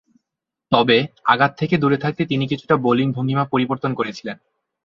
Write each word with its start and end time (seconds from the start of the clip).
তবে, 0.71 0.97
আঘাত 1.25 1.51
থেকে 1.57 1.75
দূরে 1.77 1.97
থাকতে 1.97 2.25
তিনি 2.25 2.47
কিছুটা 2.47 2.75
বোলিং 2.75 3.07
ভঙ্গীমা 3.11 3.45
পরিবর্তন 3.45 3.93
করেছিলেন। 3.93 4.37